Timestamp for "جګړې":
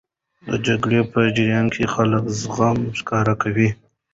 0.67-1.01